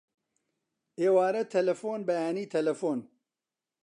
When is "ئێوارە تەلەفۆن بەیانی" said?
1.01-2.51